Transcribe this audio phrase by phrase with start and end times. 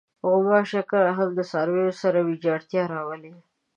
[0.29, 3.33] غوماشې کله هم د څارویو سره ویجاړتیا راولي.